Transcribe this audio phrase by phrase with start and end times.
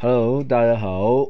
[0.00, 1.28] Hello，大家好，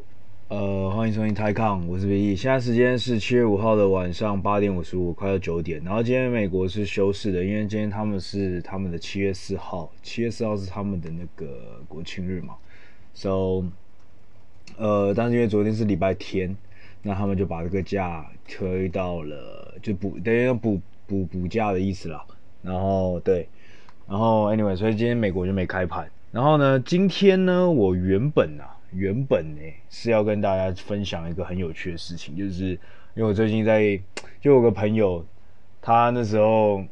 [0.49, 5.83] 呃，欢迎收听 TaiCon，我是 V E，现在时间是七月五号的晚上八点五十五，快要九点。
[5.83, 12.57] 然后今天美国是休市的，因为今天他们是他们的七月四号，七月四号是他们的那个国庆日嘛。
[13.15, 13.65] So，
[14.77, 16.55] 呃，但是因为昨天是礼拜天，
[17.01, 22.23] 那他们就把这个假推到了，就补等于补补补假的意思啦。
[22.61, 23.49] 然后对，
[24.07, 26.07] 然后 Anyway，所以今天美国就没开盘。
[26.31, 32.67] 然后呢，今天呢，我原本啊，原本呢是要跟大家分享一个很有趣的事情，就是
[33.15, 33.99] 因为我最近在，
[34.41, 35.25] 就有个朋友，
[35.81, 36.85] 他那时候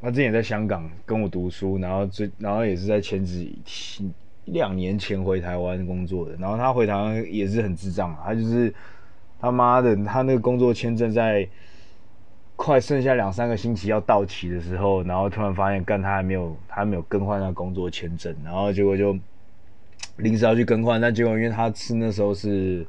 [0.00, 3.58] 他之前在香港跟我读书，然后最然后也是在前几
[4.44, 8.74] 一两年前回台湾工作的，然后他回台湾也是很智障啊，他就是
[9.40, 11.48] 他妈的，他那个工作签证在。
[12.62, 19.18] 快剩下两三个星期要到期的时候，然后突然发现，干他还没有，他还没有更换他工作签证，然后结果就
[20.18, 22.86] 临时要去更换，但结果因为他是那时候是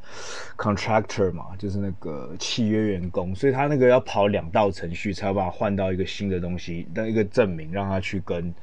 [0.58, 8.54] contractor 嘛，就是那个契约员工，所以他那个要跑两道程序才要把他换到一个新的东西的一个证明，让他去跟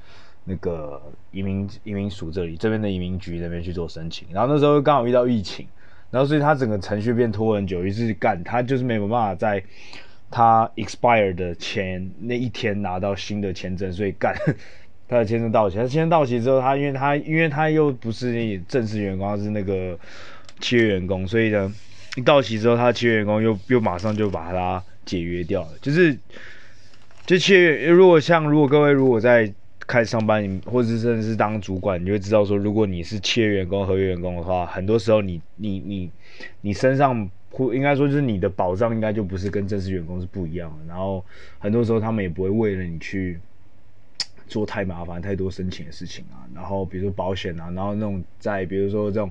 [0.44, 1.00] 那个
[1.30, 5.66] 移民移民署这里这边的移民局那边去做申请，然后那时候刚好遇到疫情，
[6.10, 9.64] 然后所以他整个程序变拖很久，于是干他就是没有办法在。
[10.30, 14.34] 他 expire 的前那一天拿到新的签证，所以干
[15.08, 15.76] 他的签证到期。
[15.76, 19.98] 他签证到期之后，他因为他因为他又不是正式员工，他是那个
[20.60, 21.72] 契约员工，所以呢，
[22.16, 25.68] 一到期之后，他的契约员工又又马上就把他解约掉了。
[25.80, 26.14] 就是
[27.24, 29.50] 就契约，如果像如果各位如果在
[29.86, 36.10] 开始上班，或者是甚至是当主管，你就会知道说，如果你是契约员工、合约员工的话，很多时候你你你
[36.60, 37.30] 你身上。
[37.50, 40.84] 或应该说，就是你的保障应该就不是跟正式员工是不一样的。
[40.86, 41.24] 然后
[41.58, 43.40] 很多时候他们也不会为了你去
[44.46, 46.44] 做太麻烦、太多申请的事情啊。
[46.54, 49.30] 然后比如说保险啊，然后那种在比如说这种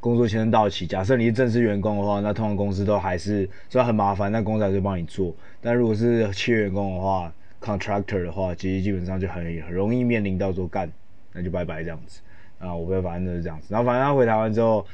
[0.00, 5.32] 工作签证到期，假设你是正式员工的话，那通常公司都还是虽然很麻烦，但公司还是帮你做。
[5.60, 10.90] 但如果是契约员工的话，contractor 的话，其实基本上就很很容易面临到说干，
[11.32, 12.20] 那就拜拜这样子
[12.58, 12.74] 啊。
[12.74, 13.68] 我不会反正就是这样子。
[13.70, 14.84] 然后反正他回台湾之后。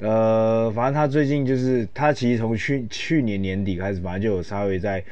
[0.00, 5.04] 呃，反正他最近就是他其实从去去年年底开始，反正就有稍微在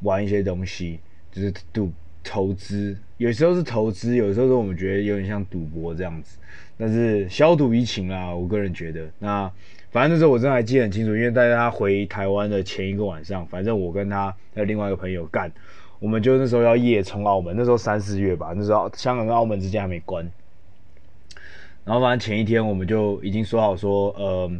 [0.00, 0.98] 玩一些东西，
[1.30, 1.90] 就是赌
[2.24, 6.38] 投资，有时候是投资，有时候是我们觉得有点像赌博这样子，
[6.76, 9.08] 但是消赌怡情啦，我个人觉得。
[9.20, 9.48] 那
[9.90, 15.52] 反正那时候我真的还记得很清楚，因为在他回台湾的前一个晚上，反正我跟他还有另外一个朋友干，
[16.00, 20.28] 我们就那时候要夜冲澳门，那时候三四月吧，那时候香港跟澳门之间还没关。
[21.84, 24.50] 然后反正前一天我们就已经说好说，呃，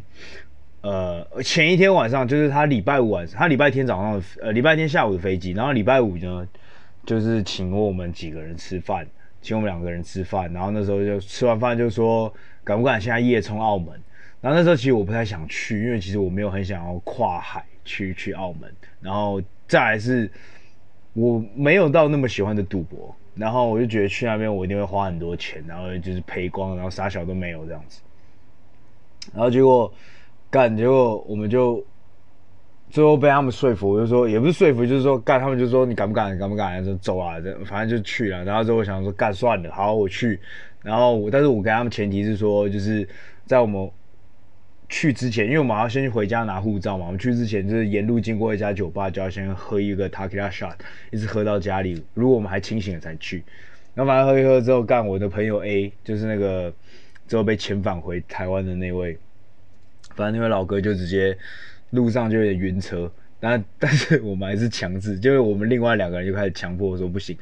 [0.81, 6.47] 呃，前一天晚上就是他礼拜五晚上，他礼拜天早上，呃，礼拜天下午的飞机，然后礼拜五呢，
[7.06, 9.06] 就是请我们几个人吃饭，
[9.41, 12.33] 请我们两个人吃饭，然后那时候就吃完饭就说，
[12.65, 13.89] 敢不敢现在夜冲澳门？
[14.41, 18.69] 然后那时候其实我不太想去，因为其实我没有很想要跨海去去澳门，
[19.00, 20.28] 然后再来是，
[21.12, 23.15] 我没有到那么喜欢的赌博。
[23.34, 28.00] 然后我就觉得去那边我一定会花很多钱，然后就是赔光，然后啥小都没有这样子。
[29.32, 29.93] 然后结果
[30.50, 31.84] 干，结果我们就
[32.91, 38.44] 最后被他们说服，我就说也不是说服，就是说干，他们就说你敢不敢，敢不敢，就走啊，反正就去了。
[38.44, 40.38] 然后之后我想说干算了，好我去。
[40.82, 43.09] 然后我，但是我跟他们前提是说，就是
[43.47, 43.91] 在我们。
[44.92, 47.06] 去之前，因为我们要先回家拿护照嘛。
[47.06, 50.75] 我们去之前就是沿路经过一家酒吧，就要先喝一个 t a k i l a shot，
[51.10, 52.04] 一直喝到家里。
[52.12, 53.42] 如果我们还清醒了才去。
[53.94, 56.70] 然后反正喝一喝之后，干我的朋友 A 就是那个
[57.26, 59.16] 之后被遣返回台湾的那位，
[60.14, 61.34] 反正那位老哥就直接
[61.88, 63.10] 路上就有点晕车。
[63.41, 67.34] 但 但是我们还是强制，就是我们另外两个人就开始强迫说不行，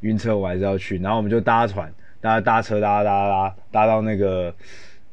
[0.00, 0.98] 晕车我还是要去。
[0.98, 4.52] 然后我们就搭船，搭搭车搭搭搭搭到那个。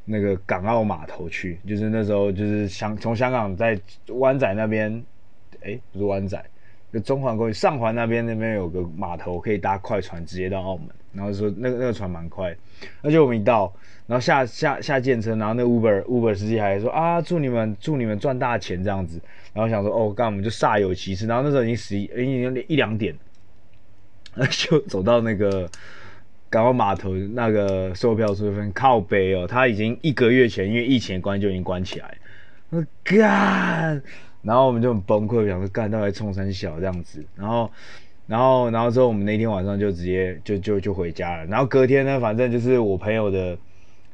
[0.08, 3.76] 那个港澳码头去，就是那时候就是香从香港在
[4.10, 5.04] 湾仔那边，
[5.64, 6.40] 哎、不是湾仔，
[6.92, 12.56] 就中环过去上环那边那边有个码头可以搭快船直接到澳门，然后说那个那个船蛮快，
[13.02, 13.74] 而且我们一到，
[14.06, 19.20] 然后下下下电车，然后那 Uber Uber 司机还说啊祝你们祝你们赚大钱这样子，
[19.52, 23.12] 然后想说哦干我们就煞有其事，然后那时候已经十一已经一两点，
[24.50, 25.68] 就走到那个。
[26.48, 32.16] 港澳码头那个售票处分靠北哦，他已经一个月前因为疫情关就已经关起来。
[32.70, 34.00] 我干，
[34.42, 37.70] 然后我们就很崩溃，想说干到来冲三小这样子，然后，
[38.26, 41.46] 然后，然后之后我们那天晚上就直接就就就回家了。
[41.46, 43.56] 然后隔天呢，反正就是我朋友的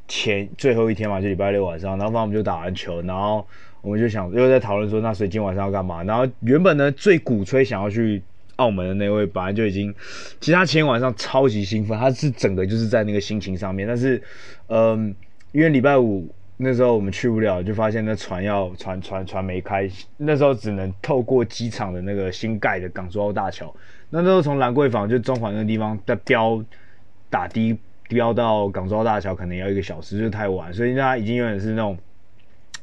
[0.09, 3.47] 前最后一天嘛，就礼拜六晚上，然后反正我们就打完球，然后
[3.81, 6.03] 我们就想又在讨论说，那所以今晚上要干嘛？
[6.03, 8.23] 然后原本呢最鼓吹想要去。
[8.57, 9.95] 澳门的那位本来就已经，
[10.41, 13.87] 其实他前晚上超级兴奋，他是整个就是在那个心情上面。
[13.87, 14.23] 但是，
[14.69, 15.15] 嗯，
[15.53, 23.75] 因为礼拜五那时候我们去不了，就发现那船要船船船没开，那时候只能透过机场的那个新盖的港珠澳大桥。
[24.11, 26.63] 那时候从兰桂坊就中环那个地方在飙
[27.31, 27.77] 打的
[28.09, 31.97] 飙到港珠澳大桥，可能要一个小时，就太晚，所以他已经有点是那种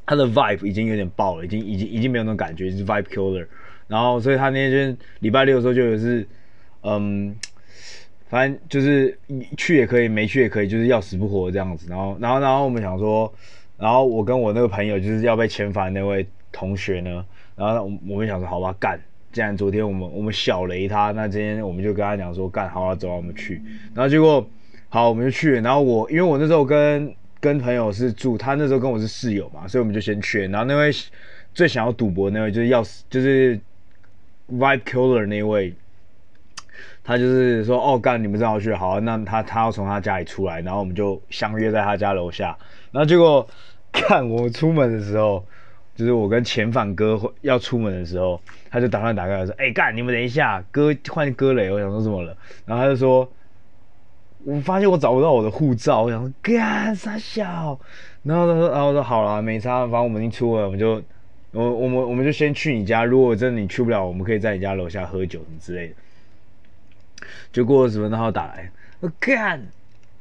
[0.04, 3.46] 它的 vibe 已经有点爆了，已经已经已经没有那种感觉，是 vibe killer。
[3.90, 6.26] 然后所以他那天礼拜六的时候就有是，
[6.84, 7.36] 嗯。
[8.30, 9.18] 反正就是
[9.56, 11.88] 去也可以，没去也可以，就是要死不活这样子。
[11.90, 13.34] 然后，然后，然后我们想说，
[13.76, 17.26] 然后我跟我那个朋友就是要被遣返那位同学呢，
[17.56, 19.00] 然后我们想说，好吧，干，
[19.32, 23.60] 既然昨天我们我们小雷他，那今天我们就跟他讲说，干，好了，走，我们去。
[23.96, 24.48] 然后结果，
[24.88, 25.60] 好，我们就去了。
[25.62, 30.46] 然后我因为我那时候跟跟朋友是住，他那时候跟我是室友嘛，所以我们就先去。
[30.46, 30.88] 然后那位
[31.52, 33.58] 最想要赌博那位就是要死，就是
[34.52, 35.74] Vibe Killer 那位。
[37.02, 42.56] 他就是说，哦，干，你们正好去，好，那他他要从他家里出来，然后我们就相约在他家楼下，
[42.92, 43.44] 然后结果
[43.90, 45.44] 看我出门的时候，
[45.96, 52.36] 就是我跟遣返哥要出门的时候，他就打算打开来说，哎，干，你们等一下，哥换哥雷，我想说什么了，
[52.66, 53.28] 然后他就说，
[54.44, 57.78] 我发现我找不到我的护照，我想说，干傻小，
[58.22, 61.02] 然后他说，然后我说好了，没差，反正我们已经出了，我们就
[61.52, 65.94] 我我们我们就先去你家，如果真的你去不了，我们可以在你家楼下喝酒什么之类的。
[67.52, 68.70] 就过了十分钟，他打来，
[69.00, 69.60] 我干，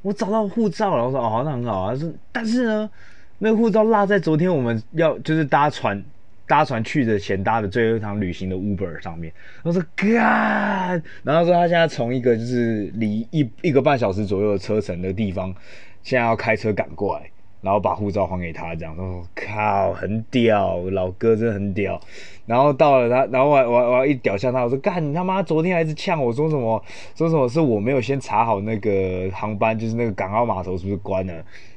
[0.02, 1.06] 我找到护照了。
[1.06, 1.96] 我说哦，那很好啊。
[1.96, 2.90] 说，但是呢，
[3.38, 6.04] 那个护照落在昨天我们要就是搭船
[6.48, 9.32] 搭船去的前搭的最后一趟旅行的 Uber 上面。
[9.62, 15.54] 我说干，然后说他现在从一个就是离一一个半小时左右的车程的地方，
[16.02, 17.30] 现在要开车赶过来。
[17.62, 22.00] 然后把护照还给他，这样他说，靠，很屌，老哥真的很屌。
[22.46, 26.84] 然后到了他，然后我我我一屌向他，我说干你他妈，昨天还是呛我说什么，
[27.16, 31.34] 说什么是我没有先查好那个航班，就是那个港澳码头是不是关了？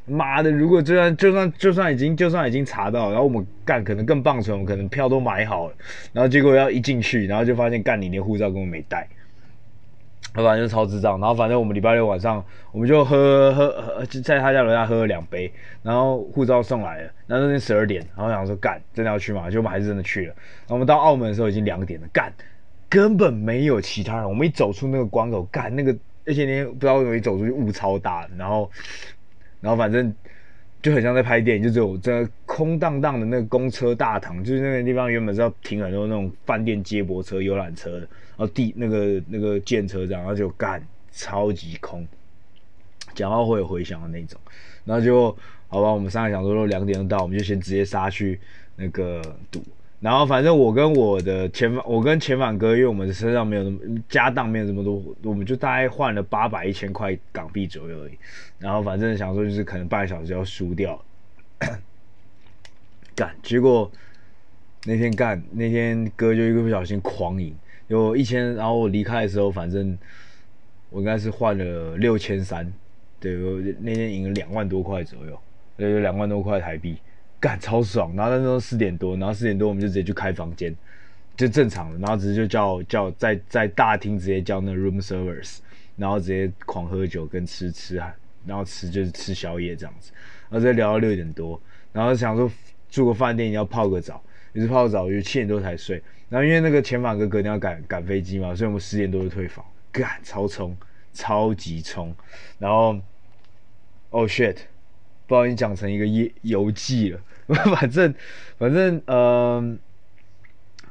[0.07, 5.75] 妈的，如果就算就算就算已经就算已经查到，然后我们干可能更棒存，我们可能票都买好了，
[6.13, 9.07] 然后结果要一进去，然后就发现干你连护照根本没带。
[10.35, 12.43] 他反正就超智障，然后反正我们礼拜六晚上
[12.73, 15.53] 我们就喝喝喝，在他家楼下喝了两杯，
[15.83, 19.51] 然后护照送来了，然后那天十二点，然后想说干，真的要去吗？
[19.51, 20.35] 就我们还是真的去了。
[20.69, 22.33] 我们到澳门的时候已经两点了，干，
[22.89, 24.29] 根本没有其他人。
[24.29, 25.95] 我们一走出那个关口，干那个，
[26.25, 28.71] 那些那天不知道为什么一走出去雾超大，然后，
[29.61, 30.15] 然后反正
[30.81, 38.09] 就很像在拍电影，就只有这空荡荡的那个公车大堂，就是那个地方原本是要停很多那种饭店接驳车、游览车的。
[38.43, 42.05] 然后地那个那个建车这样，然后就干超级空，
[43.15, 44.37] 讲话会有回响的那种。
[44.85, 45.31] 然后就
[45.69, 48.41] 好吧，我们三个想说两点就到，我们就先直接杀去
[48.75, 49.63] 那个赌。
[50.01, 53.79] 然后反正我跟我的前，我跟遣返哥，因为我们身上没有那么
[54.09, 58.19] 家当，没有这么多，我们就大概换了八百一千块港币左右而已。
[58.59, 61.01] 然后反正想说就是可能半个小时要输掉，
[63.15, 63.89] 干结果
[64.83, 67.55] 那天干那天哥就一个不小心狂赢。
[68.01, 69.97] 有一千，然后我离开的时候，反正
[70.91, 72.73] 我应该是换了六千三，
[73.21, 75.39] 对，我那天赢了两万多块左右，
[75.77, 76.97] 对，就两万多块台币，
[77.39, 78.15] 干超爽。
[78.17, 80.75] 然后那时候四点多，然后四点多我们就直接去开房间，
[81.37, 85.59] 就正常的，然后直接就叫叫在在大厅直接叫那 room service，
[85.97, 87.97] 然后直接狂喝酒跟吃吃，
[88.47, 90.13] 然后吃就是吃宵夜这样子，
[90.49, 91.61] 然后直接聊到六点多，
[91.93, 92.51] 然后想说
[92.91, 94.23] 住个饭店要泡个澡。
[94.55, 96.03] 也是泡个澡，我就七点多才睡。
[96.33, 99.63] 然后因为那个遣返哥隔天要赶赶飞机嘛，所以我们十点多就退房，
[99.93, 100.75] 干超冲，
[101.13, 102.15] 超级冲。
[102.59, 102.97] 然后
[104.09, 104.57] ，Oh shit，
[105.27, 107.21] 不好意思讲成一个游游记了。
[107.77, 108.15] 反正
[108.57, 109.79] 反正嗯、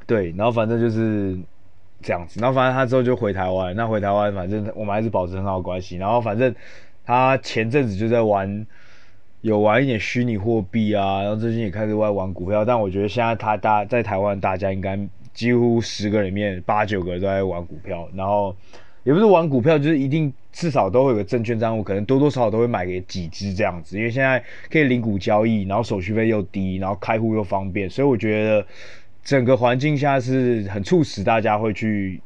[0.06, 1.36] 对，然后反正就是
[2.00, 2.38] 这样子。
[2.38, 5.96] 然后反正他之后就回台湾，那回台湾反正我们还是保持很好的关系。
[5.96, 6.54] 然后反正
[7.04, 8.64] 他前阵子就在玩。
[9.40, 14.96] 有玩一点虚拟货币啊，然后最近也开始在玩股票，但我觉得现在他大在台湾，大家应该
[15.34, 18.54] 几乎十个里面八九个都在玩股票，然后
[19.04, 28.66] 也不是玩股票，就是一定至少都会有个证券账户，可能多多少少都会买给几只这样子，因为现在可以零股交易，然后手续费又低，然后开户又方便，所以我觉得
[29.22, 32.20] 整个环境下是很促使大家会去。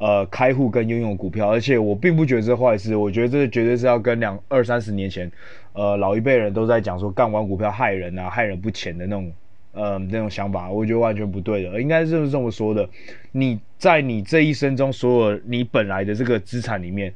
[0.00, 5.28] 呃，开户跟拥有股票，而且我并不觉得是坏事，我觉得这绝对是要跟两二三十年前，
[5.72, 9.32] 呃，老一辈人都在讲说干玩股票害人啊，害人不浅的那种，
[9.78, 12.88] 呃，那种想法，我觉得完全不对的，应该是这么说的。
[13.30, 17.14] 你在你这一生中，所有你本来的这个资产里面，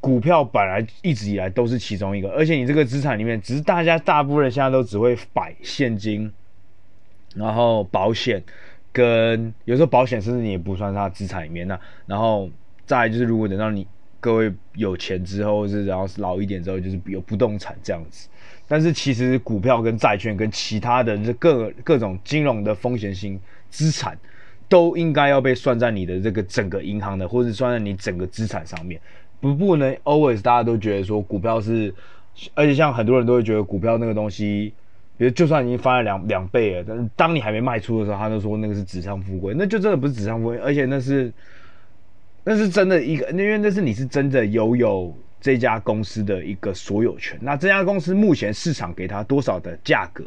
[0.00, 6.32] 股票本来一直以来都是其中一个，而且你这个资产里面，只是大家大部分人现在都只会摆现金，
[7.36, 8.42] 然后保险。
[8.94, 12.50] 跟有时候保险甚至你也不算它资产里面，那然后
[12.84, 13.86] 再就是如果等到你
[14.20, 18.28] 各位有钱之后，是然后老一点之后，就是有不动产这样子。
[18.72, 23.38] 但是其实股票跟债券跟其他的这各各种金融的风险性
[23.68, 24.18] 资产，
[24.66, 28.98] 都应该要被算在你的这个整个银行的，或者算在你整个资产上面，
[29.42, 31.94] 不不能 always 大家都觉得说股票是，
[32.54, 34.72] 而且像很多人都会觉得股票那个东西，
[35.18, 41.30] 比如就算已经翻了两两倍了，但是当你还没卖出的时候，他就说那个是纸上富贵，那就真的不是纸上富贵，而且那是
[42.42, 50.24] 那是真的一个，因为那是你是真的拥有这家公司的一个所有权，那这家公司目前市场给他多少的价格，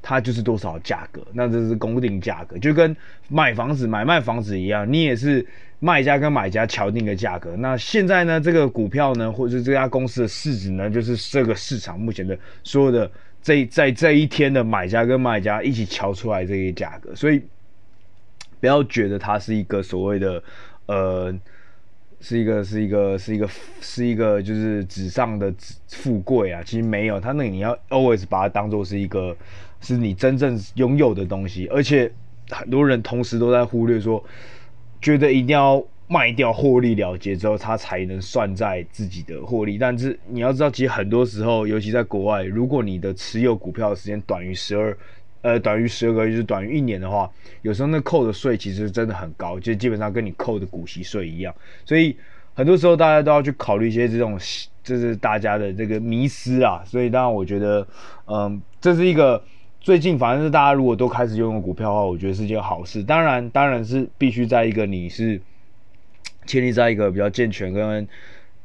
[0.00, 2.96] 它就是多少价格，那这是公定价格，就跟
[3.28, 5.44] 买房子、买卖房子一样，你也是
[5.80, 7.56] 卖家跟买家敲定的价格。
[7.56, 13.10] 那现在呢，这个股票呢，或者是这家公司的市值呢，就是这个市场目前的所有的
[13.42, 17.12] 这在这一天的买家跟卖家一起敲出来这些价格。
[17.16, 17.42] 所以
[18.60, 20.40] 不要觉得它是一个所谓的
[20.86, 21.34] 呃，
[22.20, 23.48] 是一个是一个是一个
[23.80, 25.52] 是一个就是纸上的
[25.88, 29.36] 富贵啊，其实没有，它那个你要 always 把它当做是一个。
[29.78, 32.10] 是你真正拥有的东西，而且
[32.50, 34.24] 很多人同时都在忽略说，
[35.02, 39.76] 觉得一定要卖掉获利了结之后，他才能算在自己的获利。
[39.76, 44.96] 但是你要知道，其实很多时候，尤其在国外，如果你的持有股票的时间短于十二，
[45.46, 47.30] 呃，短于十二个月，就是短于一年的话，
[47.62, 51.54] 有时候那扣的税其实真的很高，就基本上跟你扣的股息税一样。
[51.84, 52.16] 所以
[52.52, 54.36] 很多时候大家都要去考虑一些这种，
[54.82, 56.82] 就是大家的这个迷思啊。
[56.84, 57.86] 所以当然，我觉得，
[58.26, 59.40] 嗯，这是一个。
[59.78, 63.04] 最近反正是大家如果都开始拥有股票的话，我觉得是件好事。
[63.04, 65.40] 当然，当然是必须在一个你是
[66.44, 68.08] 建立在一个比较健全、跟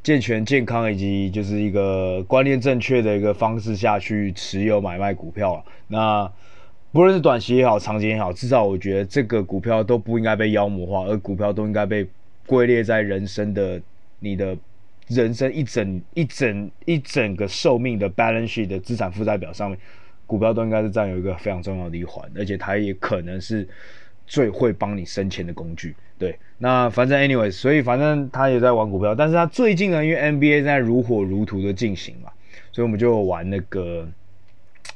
[0.01, 5.63] 健全、健康以及就是一个观念正确的一个方式下去持有买卖股票啊。
[5.89, 6.31] 那
[6.91, 12.05] 不论是短期也好，长期也好，至少我觉得这个股票都不应该被妖魔化，而股票都应该被
[12.45, 13.81] 归列在人生的
[14.19, 14.57] 你的
[15.07, 19.79] 人生一整一整一整个寿命的 balance sheet 的资产负债表上面。
[20.27, 23.67] 股票都应该是占有一个非常重要的一环，而且它也可能是
[24.25, 25.93] 最会帮你生钱的工具。
[26.17, 32.31] 对，那反正 anyways，所以反正他也在玩股票，但是他最近呢，因为 NBA 在如火如荼的进行嘛，
[32.71, 34.07] 所以我们就玩那个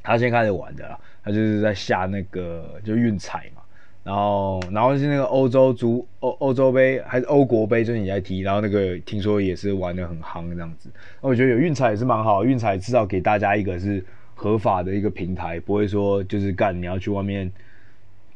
[0.01, 3.61] 他先开始玩的啦，他就是在下那个就运彩嘛，
[4.03, 10.89] 然后然后是那个欧洲足欧欧洲杯还是欧国杯，就是你在踢，然后那个听说也是玩的很夯这样子，
[11.21, 14.01] 那我觉得有运彩也是蛮好，运彩至少给大家一个是。
[14.37, 17.49] 合法的一个平台，不会说就是干你要去外面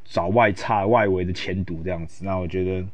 [0.05, 2.24] 找外差外围的钱赌这样子。
[2.24, 2.88] 那我觉得，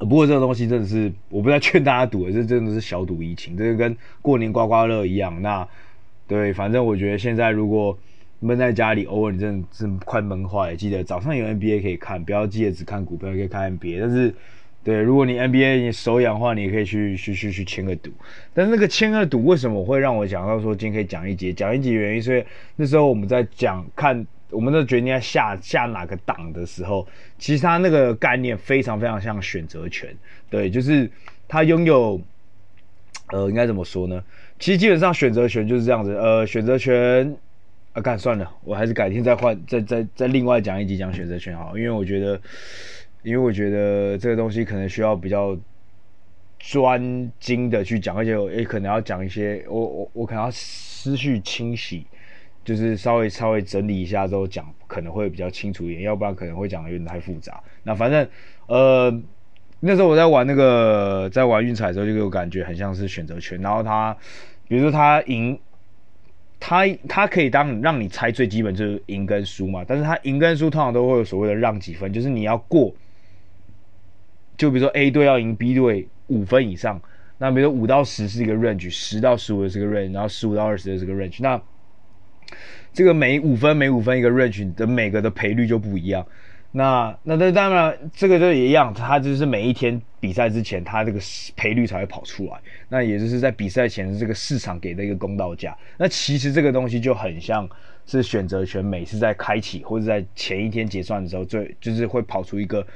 [0.00, 5.40] 不过这个东西真的是我不再劝大家赌，这真的是小赌怡情，这个跟过年刮刮乐一样。
[5.40, 5.68] 那
[6.26, 7.96] 对，反正我觉得现在如果
[8.40, 14.34] 闷在家里，偶尔你真的是快闷坏了，记得早上有 NBA 可以看，不要记得只看股票，可以看 NBA，但是。
[14.84, 18.10] 对，如果你 NBA 你手痒的话，你也可以去去去去签个赌。
[18.54, 21.52] 但是那个签个赌，为什么会让我讲到说今天可以讲一节？
[21.52, 27.06] 讲一节原因是，那时候我们在讲看，我们在决定要下下哪个档的时候，
[27.38, 30.08] 其实它那个概念非常非常像选择权。
[30.48, 31.10] 对，就是
[31.46, 32.18] 它拥有，
[33.32, 34.24] 呃，应该怎么说呢？
[34.58, 36.14] 其实基本上选择权就是这样子。
[36.14, 37.36] 呃，选择权，
[37.92, 42.40] 啊，干算了，我还是改天再换，再再再另外讲一集讲选择权好，因为我觉得。
[43.24, 45.58] 因为我觉得这个东西可能需要比较
[46.56, 52.06] 专精的去讲，而且也可能要讲一些，我我我可能要思绪清洗，
[52.64, 57.60] 就是稍微稍微整理一下之后讲，可能会比较清楚一点，要不然可能会讲的有点太复杂。
[57.82, 58.26] 那反正
[58.66, 59.12] 呃
[59.80, 64.16] 那时候我在玩那个在玩运彩的时候，就给我感觉很像是选择权，然后他
[64.68, 65.58] 比如说他赢，
[66.60, 72.92] 他他可以当让你猜最基本就是赢跟输嘛，但是他赢跟输通常都会有所谓的让几分，就是你要过。
[74.56, 77.00] 就比如说 A 队要赢 B 队五分以上，
[77.38, 81.36] 那比如说五到十是一个 range，十到十五是个 range，然后十五到二十是个 range。
[81.40, 81.62] 那
[82.92, 86.26] 这个每五分每五分一个 range 的每个的赔率就不一样。
[86.72, 91.20] 那那那当然这个就也一样，它就是每一天比赛之前，它这个
[91.56, 92.58] 赔率才会跑出来。
[92.88, 95.76] 那也就是在比赛前这个市场给的一个公道价。
[95.96, 97.68] 那其实这个东西就很像
[98.06, 102.86] 是选择权，每次在开启或者在前一天结算的时候，最就是会跑出一个。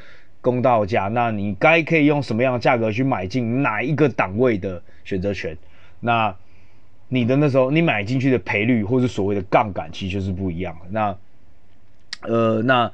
[0.44, 5.56] 公道价，那你该可以用什么样的价格去买进哪一个档位的选择权？
[6.00, 6.34] 那
[7.06, 10.76] 你的那时候你买进去的赔率或者所谓的杠杆，其实就是不一样。
[10.90, 11.16] 那
[12.22, 12.90] 呃，那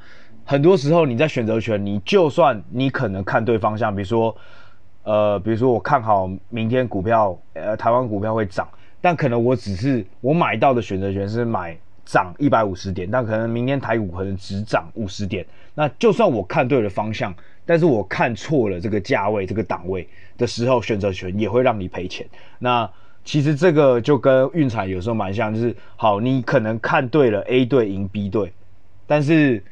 [0.51, 4.35] 很多时候你在选择权，你就算你可能看对方向，比如说
[5.03, 8.67] 呃，比如说我看好明天股票，呃，台湾股票会涨，
[8.99, 11.79] 但可能我只是我买到的选择权是买。
[12.11, 15.45] 涨一百五十点，但可能明天台股可能只涨五十点。
[15.75, 17.35] 那就算我看对了方向，
[17.67, 22.27] 但是我看错了这个价位、这个档位的时候，选择权也会让你赔钱。
[22.59, 22.91] 那
[23.27, 28.55] 其实这个就跟运彩有时候蛮像，就是好，你可能看对了 A 队赢 B 队，
[29.07, 29.63] 但是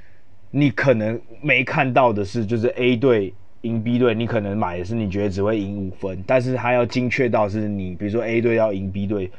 [0.51, 9.31] 你可能没看到的是，就是 A 队赢 B 队，你可能买的是你觉得只会赢五分，但是它要精确到是你，比如说 A 队要赢 B 队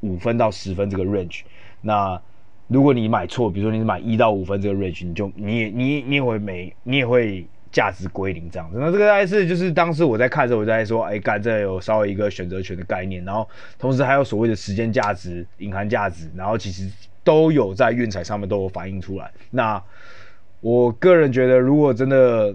[0.00, 1.42] 五分到十分这个 range，
[1.80, 2.20] 那
[2.68, 7.46] 如果你买错，比如说你买一到五分这个 range，你就你也你你也会没你也会。
[7.72, 13.46] 价值归零这样子，那这个大概是就是当时我在看的时候，我在说，哎，干这有稍微一个选择权的概念，然后
[13.78, 16.88] 同时还有所谓的时间价值、隐含价值，然后其实
[17.22, 19.30] 都有在运彩上面都有反映出来。
[19.50, 19.82] 那
[20.66, 22.52] 我个人觉得，如果真的。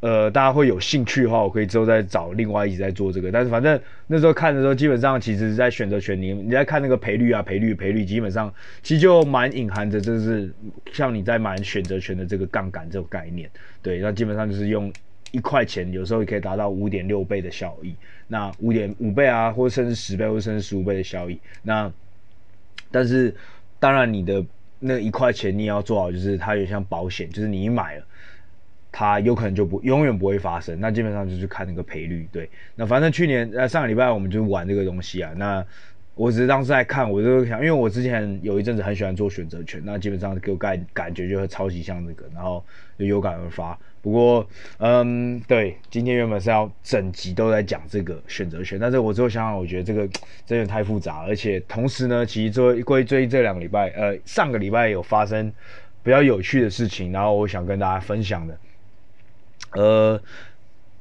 [0.00, 3.32] 呃，大家会有兴趣的话，我可以之后再找另外一集再做这个。
[3.32, 10.52] 但是反正那时候看的时候，基本上其实是在选择权，你你在看那个赔率啊，赔率赔率，基本上其实就蛮隐含着，就是
[10.92, 13.48] 像你在买选择权的这个杠杆这种概念。
[13.80, 14.92] 对，那基本上就是用
[15.30, 17.94] 一块钱，有时候也可以达到五点六倍的效益。
[18.28, 21.40] 那五点五倍啊，或者甚至十倍，或者甚至十五倍的效益。
[21.62, 21.90] 那
[22.90, 23.34] 但是
[23.80, 24.44] 当然你的
[24.86, 28.04] 那一块钱，你也要做好，就是它有像保险，就是你买了。
[28.96, 32.28] 它有可能就不永远不会发生，那基本上就是看那个赔率。
[32.30, 35.32] 对，那反正去年呃上个礼拜我们就玩这个东西啊。
[35.36, 35.66] 那
[36.14, 42.64] 我只是当时在看，我就想，因为我之前有一阵子很喜欢做选择权，那基本上给我感感觉就会超级像这个，然后
[42.96, 43.76] 就有感而发。
[44.04, 44.46] 不过，
[44.80, 50.06] 嗯，对，今天原本是要整集都在讲这个选择权，但是我最后想想，我觉得这个
[50.44, 55.50] 真的太复杂，而且同时呢，其实最归最近这两个礼拜，呃，上个礼拜有发生
[56.02, 58.58] 比较有趣的事情，然后我想跟大家分享的。
[59.72, 60.20] 呃，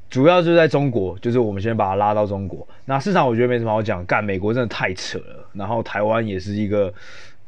[0.10, 2.66] 主要就是在中国，就是我们先把它拉到中国。
[2.86, 5.50] 那市场我觉得没什么好讲，干美国真的太扯了。
[5.52, 6.94] 然后台湾也是一个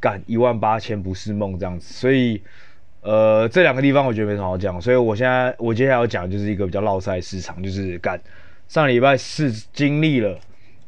[0.02, 2.42] 干一万八千不是梦这样子，所以
[3.06, 4.82] 呃这两个地方我觉得没什么好讲。
[4.82, 8.20] 所以我现在我接下来要讲就是一个比较绕赛市场，就是干
[8.68, 10.40] 上礼拜四经历了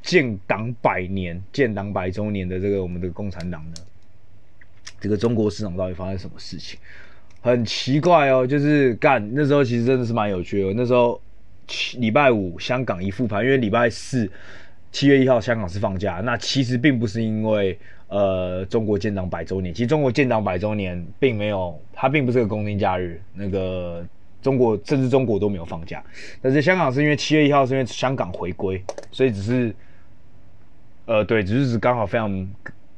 [0.01, 3.75] 建党百年、建党百周年的这个我们的共产党呢，
[4.99, 6.79] 这个中国市场到底发生什么事情？
[7.39, 10.73] 很奇怪哦，就是干那时候其实真的是蛮有趣的。
[10.73, 11.21] 那时候
[11.67, 14.29] 七礼拜五香港一复盘，因为礼拜四
[14.91, 16.19] 七月一号香港是放假。
[16.25, 17.77] 那其实并不是因为
[18.07, 23.21] 呃中国建党百周年，其实中国建党百周年并没有，它并不是个公定假日。
[23.33, 24.05] 那个
[24.41, 26.03] 中国甚至中国都没有放假，
[26.41, 29.75] 但是香港是因为七月一号是因为香港回归，所以只是
[31.05, 32.49] 呃对，只是刚好非常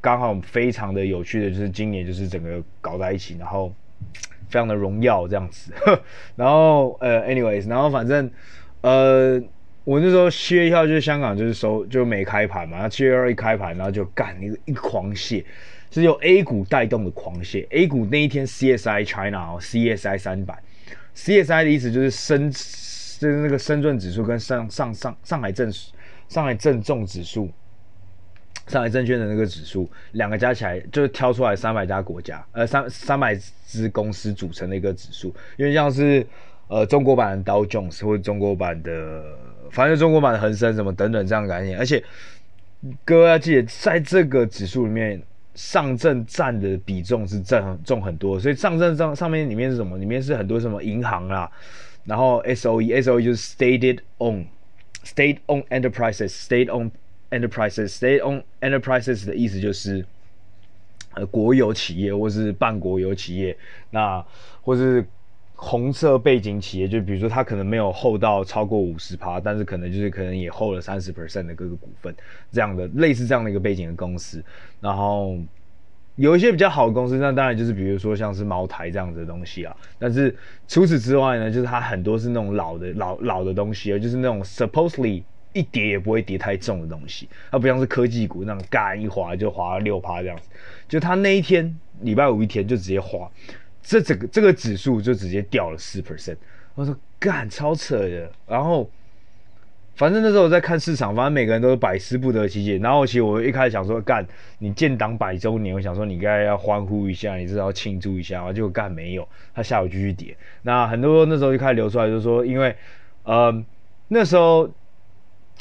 [0.01, 3.71] 刚好非常的有趣的就是今年就是整个搞在一起，然后。
[4.47, 5.71] 非常的荣耀这样子，
[6.35, 8.27] 然后呃，anyways，然后反正
[8.81, 9.39] 呃，
[9.89, 15.43] 我那时候七月一号就是香港就是收就没开盘嘛，然后七月二一开盘，然后就干一个一狂泻，
[15.89, 17.65] 是由 A 股带动的狂泻。
[17.71, 20.61] A 股那一天 CSI China 哦，CSI 三百
[21.15, 22.57] ，CSI 的意思就是深就
[23.31, 25.73] 是那个深圳指数跟上上上上海证
[26.27, 27.49] 上海证重指数。
[28.67, 36.23] 上海证券的那个指数，两个加起来就是挑出来三百家国家，呃，三三百支公司组成的一个指数，因为像是
[36.67, 39.23] 呃中国版的 Dow Jones 或者中国版的，
[39.71, 41.77] 反正中国版的恒生什么等等这样的概念。
[41.77, 42.03] 而且
[43.03, 45.21] 各位要记得，在这个指数里面，
[45.55, 49.97] 上证占的比重是占重很多，所以上证上上面里面是什么？
[49.97, 51.49] 里面是很多什么银行啦，
[52.05, 56.91] 然后 SOE SOE 就是 statedonestate Owned Enterprises State Owned
[57.31, 60.03] Enterprises, state-owned enterprises 的意思就是，
[61.13, 63.55] 呃，国有企业或是半国有企业，
[63.91, 64.25] 那
[64.63, 65.05] 或是
[65.61, 72.15] 红色背景企业，就比如说它可能没有厚到超过五十趴，但是可能就是可能也厚了三十 percent 的各个股份，
[72.51, 74.41] 这样的类似这样的一个背景的公司。
[74.79, 75.37] 然后
[76.15, 79.75] 有一些比较好的公司，那当然就是比如说像是茅台这样子的东西啊。
[79.99, 80.33] 但是
[80.67, 85.23] 除此之外呢，就是它很多是那种老的老老的东西啊，就是那种 supposedly。
[85.51, 90.43] 一跌也不会跌太重的东西，它不像是科技股那种干一滑就滑六趴这样子，
[90.87, 93.27] 就它那一天礼拜五一天就直接滑，
[93.81, 96.37] 这整个这个指数就直接掉了四 percent。
[96.75, 98.89] 我说干超扯的，然后
[99.95, 102.77] 反正那时候我在看市场，反正每个人都是百思不得其解。
[102.77, 104.25] 然后其实我一开始想说干
[104.59, 110.35] 你建党百周年，我想说你应该要欢呼一下，你至少要庆祝一下，结果干没有，它下午继续跌。
[110.61, 112.75] 那很多那时候就开始流出来，就是说因为
[113.23, 113.63] 呃
[114.07, 114.69] 那时候。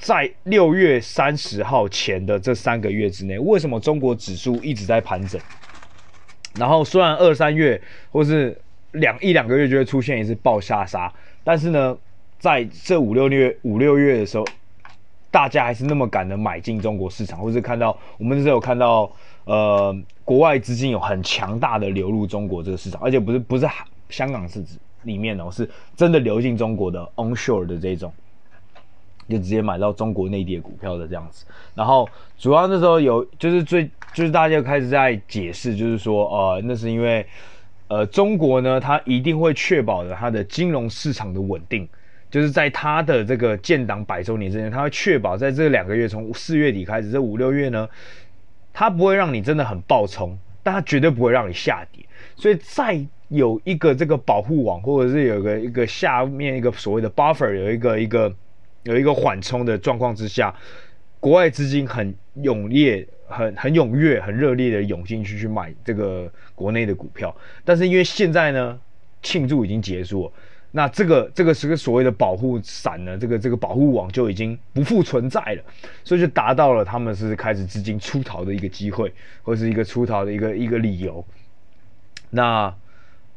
[0.01, 5.41] 在六月三十号前的这三个月之内，为什么中国指数一直在盘整？
[6.59, 8.59] 然后虽然二三月或是
[8.93, 11.13] 两一两个月就会出现一次爆下杀，
[11.45, 11.97] 但是呢，
[12.39, 14.45] 在这五六月五六月的时候，
[15.31, 19.11] 大家还是那么敢的买进中国市场，或是看到我们那时候有看到
[19.45, 23.69] 呃国外资金有很强大的流入中国这个市场，而且不是不是
[24.09, 28.13] 香港市值里面哦，是真的流进中国的 onshore 的这种。
[29.29, 31.45] 就直接买到中国内地的股票的这样子。
[31.75, 37.27] 然后主要那时候有就是最就是大家开始在解释，就是说呃那是因为
[37.89, 41.89] 呃中国呢，它一定会确保的它的金融市场的稳定。
[42.31, 47.89] 就是在它的这个建党百周年之前，它会确保在这两个月，从四月底开始，这五六月呢，
[48.71, 52.05] 它不会让你真的很暴冲，但它绝对不会让你下跌。
[52.37, 58.31] 所以在有一个这个保护网，或者是有一个一个下面一个所谓的 buffer，有一个一个
[58.83, 60.55] 有一个缓冲的状况之下，
[61.21, 67.35] 国外资金很踊跃、很很踊跃、很热烈的涌进去去买这个国内的股票。
[67.65, 68.79] 但是因为现在呢，
[69.23, 70.33] 庆祝已经结束了。
[70.71, 75.63] 那这个这个是个所谓的保护伞呢，这个这个保护网就已经不复存在了，
[76.05, 81.25] 所以就达到了他们是开始资金出逃的一个机会，或是一个出逃的一个一个理由。
[82.31, 82.73] 那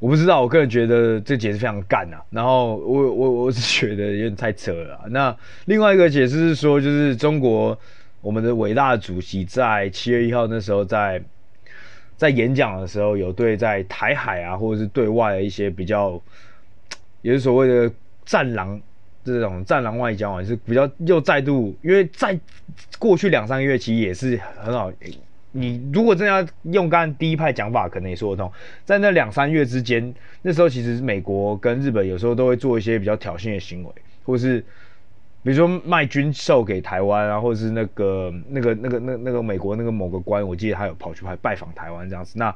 [0.02, 2.18] 我不知道，我个人觉得这解释非常干啊。
[2.32, 5.00] 然后我我我是觉得有点太扯了。
[5.10, 5.34] 那
[5.66, 7.78] 另外一个解释是说，就是中国
[8.20, 11.22] 我们的伟大主席在七月一号那时候在
[12.18, 16.20] 在演讲的时候，有对在台海啊，或者是对外的一些比较。
[17.24, 17.94] 也是所谓的
[18.26, 18.82] “战狼”
[19.24, 22.36] 这种“战狼外交”啊，是比较又再度，因为在
[22.98, 24.92] 过去两三个月其实也是很好。
[25.52, 28.52] 你如果真的要用刚刚第一派讲法，可能也说得通。
[28.86, 33.90] 在那两三月之间，那时候其实美国跟日本有时候都会做一些比较挑衅的行为，
[34.24, 34.60] 或是
[35.44, 42.38] 比如说卖军售给台湾啊，或者是那个那个那个那那个美国那个某个官，我记得他有跑去拜拜访台湾这样子。
[42.38, 42.56] 那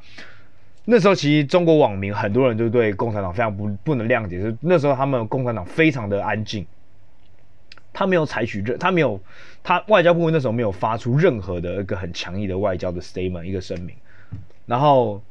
[0.86, 6.66] 那时候其实中国网民很多人就对共产党非常不不能谅解，就是那时候他们共产党非常的安静，
[7.96, 9.18] 他没有采取任，他没有，
[9.64, 13.96] 他外交部那时候没有发出任何的一个很强硬的外交的 statement 一个声明。
[14.66, 15.24] 然后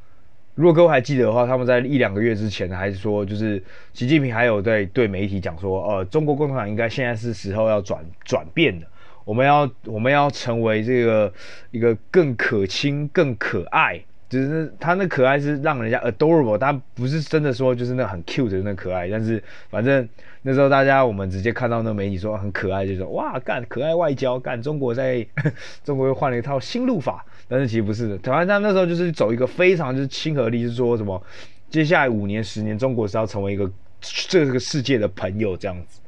[0.55, 8.87] 如果各位还记得的话，他们在一两个月之前还是说，就是习近平还有在对媒体讲说，呃，中国共产党应该现在是时候要转转变的，
[9.27, 11.31] 我们要我们要成为这个
[11.71, 14.01] 一个更可亲、更可爱。
[14.35, 20.09] 就是他那可爱是让人家 adorable，他不是真的说就是那很 cute 的那可爱，但是反正
[20.43, 25.25] 那时候大家我们直接看到那媒体说很可爱，就说哇干可爱外交干中国在
[25.85, 31.23] 中国又换了一套新路法，但是其实不是的，台湾他那时候就是走一个非常就是亲和力，是说什么
[31.71, 33.71] 接下来五年十年中国是要成为一个
[34.01, 36.01] 这个世界的朋友这样子，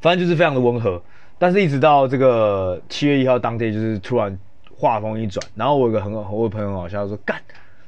[0.00, 1.02] 反正就是非常的温和，
[1.36, 4.38] 但是一直到这个七月一号当天就是突然。
[4.78, 7.40] 话锋一转，然后我有个很好，我有朋友好笑说干，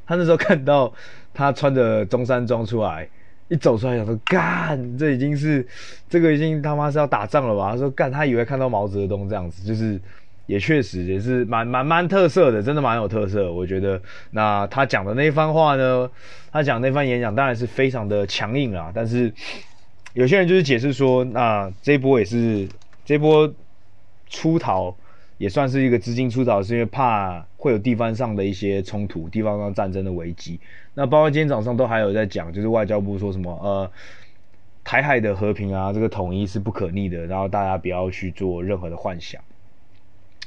[0.06, 0.90] 他那时候看到
[1.34, 3.06] 他穿着中山装出来，
[3.48, 5.66] 一走出来想说干，这已经是
[6.08, 7.72] 这个已经他妈是要打仗了吧？
[7.72, 10.00] 他说干，他以为看到毛泽东这样子，就是
[10.46, 13.52] 也确实也是蛮蛮蛮特色的，真的蛮有特色。
[13.52, 16.10] 我觉得那他讲的那番话呢，
[16.50, 19.30] 他讲那番演讲当然是非常的强硬啦，但是
[20.14, 22.66] 有些人就是解释说，那这一波也是
[23.04, 23.52] 这一波
[24.30, 24.96] 出逃。
[25.38, 30.58] 也算是一个资金出逃，是因为怕会有地方上的一些冲突、地方上战争的危机。
[30.94, 33.88] 那包括今天早上都还有在讲，就是外交部说什么呃，
[34.82, 39.40] 台海的和平啊，这个统一是不可逆的，然后大家不要去做任何的幻想。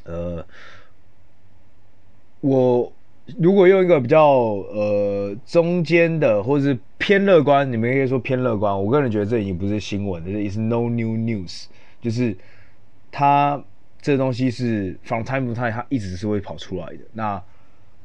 [0.04, 0.46] 呃，
[2.42, 2.92] 我
[3.40, 8.78] 如果用一个比较呃中间的，或者是偏乐观，你们可以说偏乐观。
[8.84, 11.68] 我个人觉得这已经不是新闻，这是 is no new news，
[12.02, 12.36] 就是
[13.10, 13.64] 他。
[14.02, 17.00] 这个东西是 from time to time，它一直是会跑出来的。
[17.14, 17.42] 那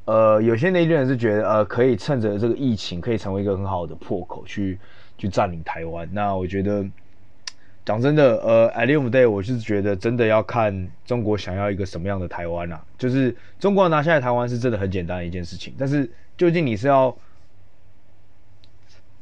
[0.04, 4.78] 呃，有些内地人是觉得呃，可以趁着这个疫情，可以成为一个很好的破口去
[5.16, 6.09] 去占领台湾。
[6.12, 6.85] 那我觉得
[7.85, 12.85] 讲真的，呃，at the Day，我是觉得真的要看中国想要一个什么样的台湾啊。
[12.98, 17.16] 就是中国拿下来台湾是真的很简单的一件事情，但是究竟你是要？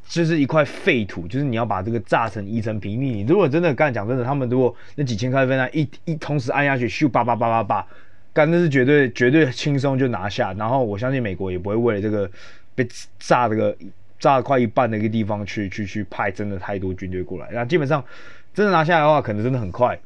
[0.07, 3.07] 就是一块废土，就是你要把这个炸成一层平地。
[3.07, 7.87] 你如果真的干讲真的，他们如果那几千开飞弹一一同时按下去，咻叭叭叭叭叭，
[8.33, 10.53] 干那是绝对绝对轻松就拿下。
[10.53, 12.31] 然后我相信美国也不会为了这个
[12.75, 12.87] 被
[13.19, 13.75] 炸这个
[14.19, 17.49] 炸快一半的一个地方去去去派真的太多军队过来。
[17.53, 18.05] 那基本上
[18.53, 19.99] 真的拿下来的话，可能真的很快。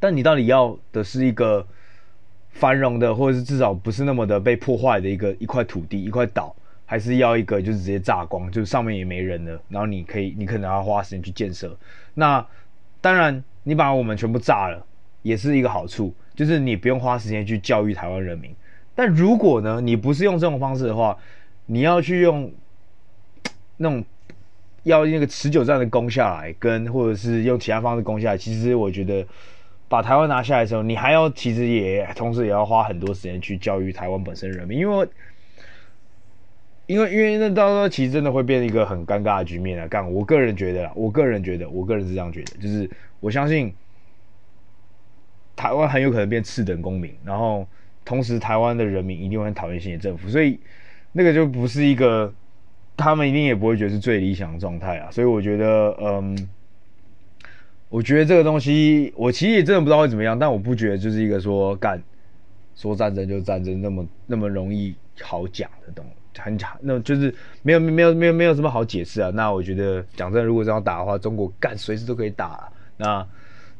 [0.00, 1.66] 但你到底要的是一个
[2.50, 6.54] 繁荣的，或者是至少不是那么的被破坏的一个一块土地一块岛。
[6.90, 11.76] 还是要一个，就是直接炸光，就是上面也没人了，然后你可以，你可能要花时间去建设。
[12.14, 12.44] 那
[13.02, 14.86] 当然，你把我们全部炸了，
[15.20, 18.50] 也是一个好处，就是你不用花时间去教育台湾人民。
[18.94, 21.14] 但如果呢，你不是用这种方式的话，
[21.66, 22.50] 你要去用
[23.76, 24.02] 那种
[24.84, 29.26] 要那个持久战的攻下来，跟或者是用其他方式攻下来，其实我觉得
[29.90, 35.06] 把台湾拿下来的时候，你还要其实也同时也要花很多时间去教育台湾本身人民，因为。
[36.88, 43.70] 因为因为那到时候其实真的会变一个很尴尬的局面啊干，我个人觉得啦，我个人觉得，我个人是这样觉得，就是我相信
[45.54, 47.66] 台湾很有可能变次等公民，然后
[48.06, 50.58] 同时台湾的人民一定会讨厌新的政府，所以
[51.12, 52.32] 那个就不是一个
[52.96, 55.10] 他们一定也不会觉得是最理想的状态啊。
[55.10, 56.48] 所以我觉得，嗯，
[57.90, 62.02] 我觉得这个东西我其实也真的不知道会怎么样，但我不觉得就是一个说干
[62.74, 66.12] 说战争就战争那么那么容易好讲的东西。
[66.40, 69.30] 很假，那就是没有没有没有没有什么好解释啊。
[69.34, 72.70] 那我觉得讲真，如果这样打的话，中国干随时都可以打。
[72.96, 73.26] 那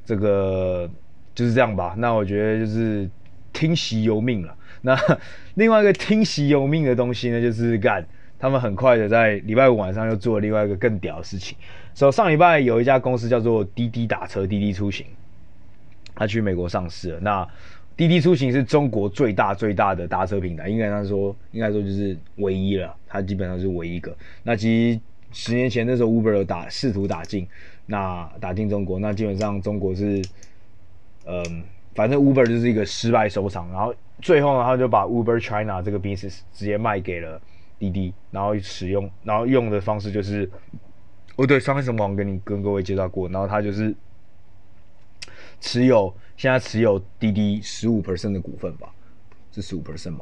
[0.04, 0.88] 这个
[1.34, 1.94] 就是这样吧。
[1.98, 3.08] 那我觉得就是
[3.52, 4.54] 听习由命了。
[4.82, 4.96] 那
[5.56, 8.06] 另外一个听习由命的东西呢，就是干
[8.38, 11.58] 他们很快的在礼拜五晚上又做了另外一个更屌的事情。
[11.94, 15.04] 所以上礼拜有一家公司叫做滴滴打车，滴滴出行，
[16.14, 17.20] 他去美国上市了。
[17.20, 17.48] 那
[17.98, 22.94] 滴滴出行是中国最大最大的搭车平台，应该来说，应该说就是唯一了。
[23.08, 24.16] 它基本上是唯一一个。
[24.44, 25.00] 那其实
[25.32, 27.44] 十年前那时候，Uber 打试图打进，
[27.86, 30.22] 那打进中国，那基本上中国是，
[31.26, 31.42] 嗯、
[31.92, 33.68] 反正 Uber 就是一个失败收场。
[33.72, 37.40] 然后最后呢，他就把 Uber China 这个 business 直接卖给了
[37.80, 40.48] 滴滴，然后使用，然后用的方式就是，
[41.34, 43.92] 哦对，上一什么我跟你跟各位介绍过，然后他就是
[45.60, 46.14] 持有。
[46.36, 48.88] 现在持有滴滴十五 percent 的股份吧，
[49.50, 50.20] 是十五 percent 吗？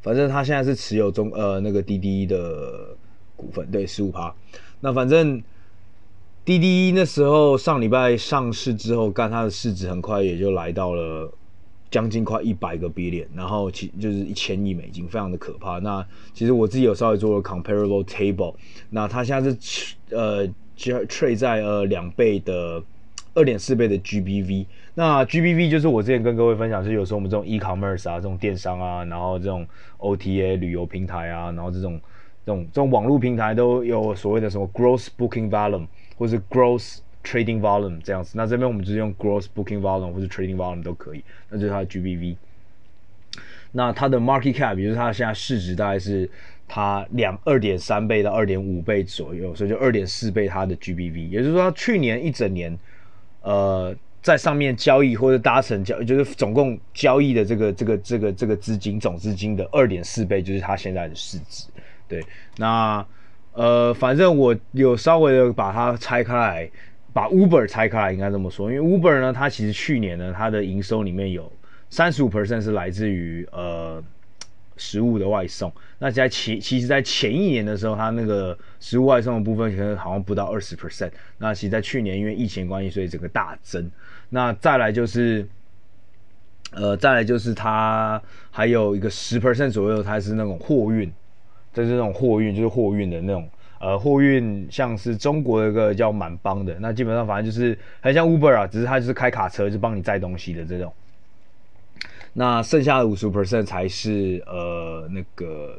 [0.00, 2.96] 反正他现在是持有中呃那个滴滴的
[3.34, 4.32] 股份，对，十五趴。
[4.78, 5.42] 那反正
[6.44, 11.28] 滴滴那时候上礼拜上市之后，干它的市值很快也就来到了
[11.90, 15.80] 将近快一百个 billion，然后其就是一千亿美金，非常的可怕。
[15.80, 18.54] 那其实我自己有稍微做了 comparable table，
[18.90, 22.80] 那它现在是呃 trade 在呃两倍的。
[23.38, 29.64] 二点四倍的 GBV，那 GBV 就是我之前跟各位分享，是有时候我们这种 e-commerce 啊，这种电商啊，然后这种
[29.98, 32.00] OTA 旅游平台啊，然后这种
[32.44, 38.32] 这种这种网络平台都有所谓的什么 gross booking volume 或是 gross trading volume 这样子。
[38.36, 42.34] 那这边我们就是用 gross booking volume 或是 trading volume 都可以，那就是它的 GBV。
[43.70, 46.28] 那它的 market cap，也就是它现在市值大概是
[46.66, 52.76] 它两二点三倍到二点五倍左右，所以就二点四倍它的 GBV，也就是说它去年一整年。
[53.42, 61.66] 呃，在上面交易或者搭乘交，就是总共交易的这个这个这个这个资金总资金的二点四倍，就是它现在的市值。
[62.06, 62.24] 对，
[62.56, 63.04] 那
[63.52, 66.70] 呃，反正我有稍微的把它拆开来，
[67.12, 71.50] 把 Uber 拆开来，应该这么说，因为 Uber 呢，它其实去年呢，它的营收里面有
[71.90, 74.02] 三十五 percent 是来自于呃。
[74.78, 81.10] 食物的外送，那在前其实，在前一年的时候，它那个食物外送的部分可能好像不到二十 percent。
[81.38, 83.90] 那其实，在去年因为疫情关系，所以整个大增。
[84.30, 85.46] 那再来就是，
[86.70, 91.12] 呃，再来就是它还有一个十 percent 左右，它是那种货运，
[91.74, 93.48] 就是那种货运，就是货运的那种，
[93.80, 100.92] 呃，货运像是中国的一个叫满帮的，那基本上反正就是很像 Uber 啊，只是它就是开卡车，就帮你载东西的这种。
[102.40, 105.76] 那剩下的五十 percent 才是呃那个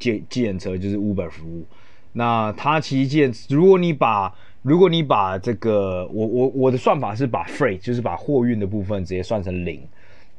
[0.00, 1.64] 计计程车，就是 Uber 服务。
[2.12, 9.80] 那它其实计，如果你把如果你把这个我我我的算法是把 freight 就是把货运的部分直接算成零，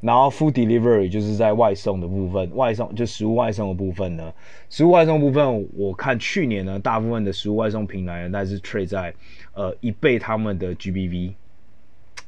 [0.01, 4.33] 然后 food delivery 就是在外送的部分，外送就食物外送的部分呢，
[4.69, 9.13] 食物外送部分我看去年呢，大部分的食物外送平台呢，那是 trade 在
[9.53, 11.31] 呃一倍他们的 GBV。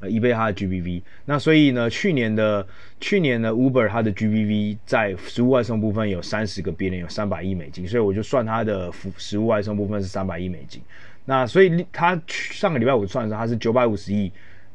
[0.02, 2.66] 呃，一倍它的 GBV，那所以呢，去年的
[3.02, 10.82] 去年的 Uber 它的 GBV 在食物外送部分有三十个 billion，有三百亿美金，所以我就算它的服食物外送部分是三百亿美金。
[11.26, 14.32] 那所以它上个礼拜五算的时候，它是九百五十亿，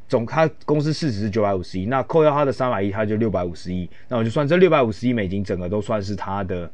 [0.07, 3.89] 总它公司市值是九百五十亿，那扣掉它的三百亿，它就六百五十亿。
[4.07, 6.71] 那我就算这六百五十亿美金，整个都算是它的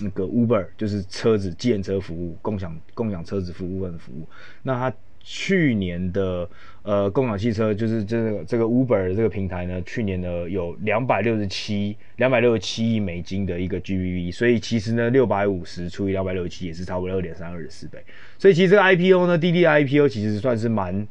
[0.00, 4.26] 那个 Uber，就是车子、计程车服务、共享共享车子服务的服务。
[4.62, 4.96] 那它。
[5.22, 6.48] 去年的
[6.82, 18.02] 呃共享汽车就是这个这个 Uber 这个平台呢，去年呢有两百六十七两百六十七亿美金的一个 GBV，所以其实呢六百五十除以两百六十七也是差不多二点三二十四倍，
[18.38, 21.06] 所以其实这个 IPO 呢，滴滴 IPO 其实算是蛮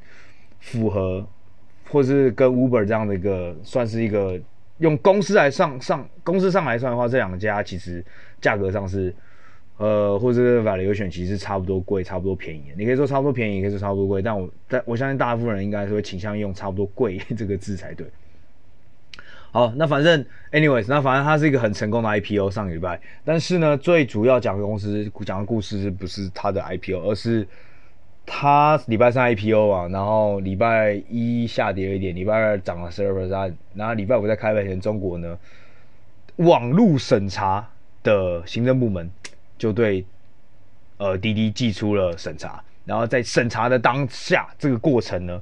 [0.59, 1.27] 符合，
[1.89, 4.39] 或是跟 Uber 这样的一个算是一个
[4.79, 8.03] 用公司来上上公司上来算的话，这两家其实
[8.41, 9.13] 价格上是。
[9.79, 12.63] 呃，或者是 valuation 其实差不多贵，差不多便宜。
[12.75, 14.21] 你可以说差不多便宜，也可以说差不多贵。
[14.21, 18.05] 但我但我相信大部分人应该是会倾向用差不多贵这个字才对。
[19.51, 22.99] 好，那反正 anyways，那反正它是一个很成功的 IPO 上个礼拜。
[23.23, 27.47] 但是呢，最主要讲的公司讲的故事是不是它的 IPO，而是
[28.25, 35.39] 它礼拜三 IPO 啊，然后礼拜一下跌了一点，礼拜二涨了十二 percent，然后礼拜五在开盘前，中国呢
[36.35, 37.69] 网络审查
[38.03, 39.09] 的行政部门。
[39.59, 40.03] 就对，
[40.97, 45.39] 呃，滴滴寄出了审查，然后在审查的当下，这个过程呢，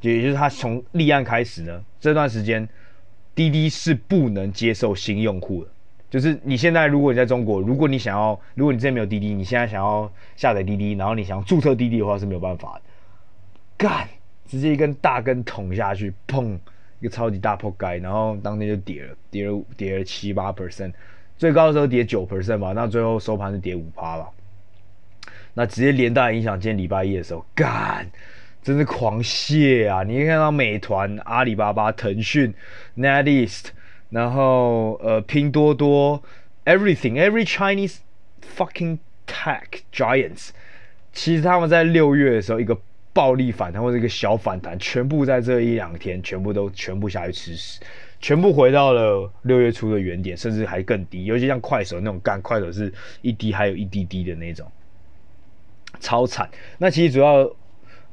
[0.00, 2.68] 也就是他从立案开始呢，这段时间
[3.34, 5.70] 滴滴是不能接受新用户的。
[6.10, 12.82] 就是你现在如果你在中国，如果你想要，如果你之前没有滴滴，你现在想要下载滴滴，然后你想要注册滴滴的话是没有办法的。
[13.76, 14.08] 干，
[14.46, 16.56] 直接一根大根捅下去，砰，
[17.00, 20.92] 一个超级大破盖，然后当天就跌了，跌了跌了七八 percent，
[21.36, 24.28] 最高的时候跌九 percent 吧，那最后收盘是跌五趴了。
[25.54, 28.10] 那直接连带影响今天礼拜一的时候，干，
[28.62, 30.02] 真是狂泻啊！
[30.02, 32.52] 你可以看到美团、阿里巴巴、腾讯、
[32.96, 33.66] NetEase。
[34.10, 36.22] 然后呃，拼多多
[36.66, 37.96] ，everything every Chinese
[38.56, 40.50] fucking tech giants，
[41.12, 42.78] 其实他们在六月的时候一个
[43.12, 47.80] 暴力反弹或者一个小反弹，全部在这一两天全部都全部下去吃屎，
[48.24, 51.26] 全部回到了六月初的原点，甚至还更低。
[51.26, 54.66] 尤其像快手那种干，快手是一滴还有一滴滴的那种，
[56.00, 56.48] 超惨。
[56.78, 57.46] 那其实主要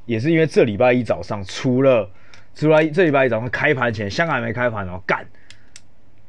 [0.06, 2.10] 也是因为这礼拜一早上，除了
[2.54, 5.26] 除了这礼拜一早上开盘前，香港还没开盘哦，干。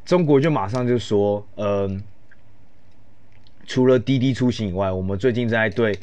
[0.04, 2.00] 中国就马上就说，嗯，
[3.66, 5.98] 除了滴滴出行以外，我们最近在对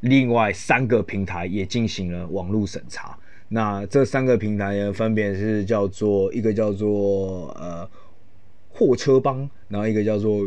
[0.00, 3.18] 另外三个平台也进行了网络审查。
[3.48, 7.88] 那这三个平台呢，分别是叫做一个叫做呃
[8.68, 10.46] 货车帮，然后一个叫做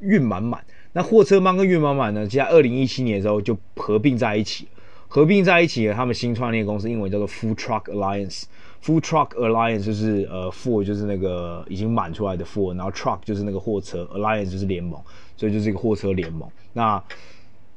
[0.00, 0.64] 运满满。
[0.92, 4.68] 那货车帮跟运满满呢，其实在二零一七年的时候就合并在一起，
[5.08, 8.44] 合并在一起，他们新创立的公司英文叫做 Full Truck Alliance。
[8.84, 15.00] Full Truck Alliance 就是呃，Full 就是那个已经满出来的 Full，然后 Truck 就是那个货车，Alliance 就是联盟，
[15.36, 16.50] 所以就是一个货车联盟。
[16.72, 17.02] 那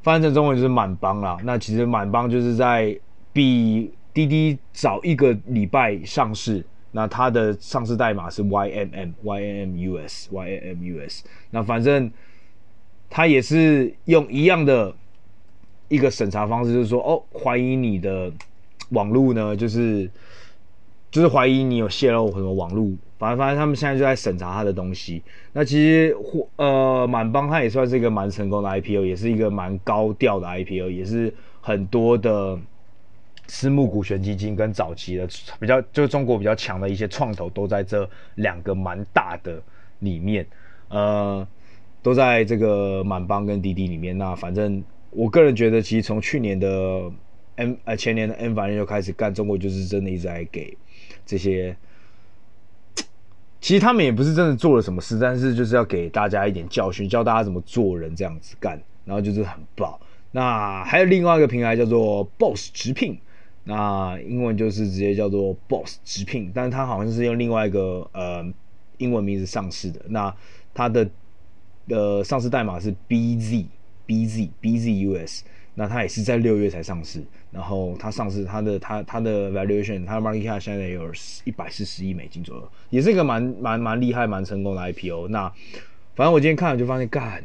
[0.01, 1.37] 翻译成中文就是满帮啦。
[1.43, 2.99] 那其实满帮就是在
[3.31, 11.21] 比滴滴早一个礼拜上市，那它的上市代码是 YMM，YMMUS，YMMUS。
[11.51, 12.11] 那反正
[13.09, 14.95] 它也是用一样的
[15.89, 18.31] 一个审查方式，就是说哦，怀疑你的
[18.89, 20.09] 网络呢，就是。
[21.11, 25.23] 就是怀疑你有泄露什么网络，反正反正他们现在就在审查他的东西。
[25.53, 32.59] 那其实或呃满帮它也算是一个蛮成功的 IPO，也是一个蛮高调的 IPO，也是很多的
[33.47, 35.27] 私募股权基金跟早期的
[35.59, 39.61] 比较就是中国比较强的一些创投都在这两个蛮大的
[39.99, 40.45] 里面，
[40.89, 41.47] 呃，
[42.01, 44.17] 都在这个满帮跟滴滴里面。
[44.17, 47.11] 那反正我个人觉得，其实从去年的
[47.55, 50.77] M 呃前年的 M 反正就开始干，中国就是真的一直在给。
[51.25, 51.75] 这些
[53.59, 59.99] 其实他们也不是真的做了什么事，但是就是要给大家一点教训，教大家怎么做人这样子干，然后就是很爆。
[60.31, 63.17] 那还有另外一个平台叫做 Boss 直聘，
[63.65, 68.45] 那英文就是直接叫做 Boss 直聘，但是它好像是用另外一个呃
[68.99, 69.99] 英文名字上市的。
[70.07, 70.33] 那
[70.73, 71.09] 它的
[71.89, 73.65] 呃上市代码是 BZ
[74.07, 75.41] BZ BZUS。
[75.77, 81.11] 那它也是在六月才上市，然后它上市，它的它它的 valuation，它的 market cap 现在也有
[81.43, 85.27] 一百四十亿美金左右，也是一个蛮蛮蛮厉害、蛮成功的 IPO。
[85.27, 85.51] 那
[86.15, 87.43] 反正我今天看了就发现，干，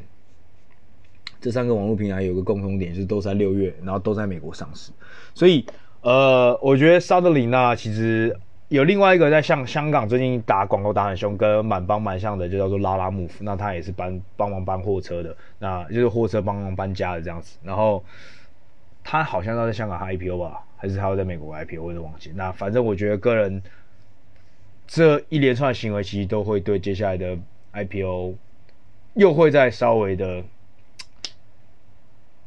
[1.41, 4.93] 这三个网络平台有个共同点，就是都在六月，然后都在美国上市。
[5.35, 5.67] 所以，
[6.03, 8.39] 呃，我觉得 Suddenly 那其实。
[8.71, 17.59] 有另外一个在像香港最近打广告打很凶，跟满帮蛮像的，就叫做拉拉 Move，那他也是搬帮忙搬货车的，那就是货车帮忙搬家的这样子。
[17.65, 18.05] 然后
[19.03, 22.31] 他好像要在香港 IPO 吧，还是他要在美国 IPO，我也忘记。
[22.37, 23.61] 那反正我觉得个人
[24.87, 27.37] 这一连串行为，其实都会对接下来的
[27.73, 28.37] IPO
[29.15, 30.45] 又会再稍微的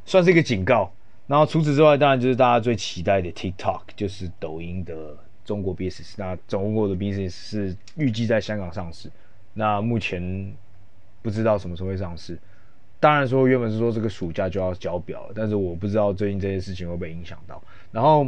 [0.06, 0.94] 算是一个警告。
[1.28, 5.18] 然后除此之外，当然就是大家最期待的 TikTok，就是抖音的。
[5.46, 9.12] 中国 business，那中国的 business 是预计在香港上市，
[9.54, 10.56] 那目前
[11.22, 12.40] 不知道什么时候会上市。
[12.98, 17.62] 当然说原本是说这个暑假就要交表，但是我不知道最近这件事情会不会影响到。
[17.92, 18.24] 然后，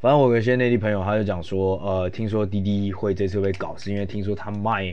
[0.00, 4.92] 反正我有些内地朋友他就讲说，呃，听说滴滴会这次被搞，是因为听说他卖，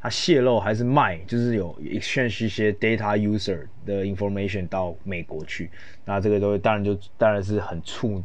[0.00, 5.70] 他泄露还是卖，就是有 exchange 一些 data user 的 information 到美国去，
[6.04, 8.22] 那这个都当然就当然是很触。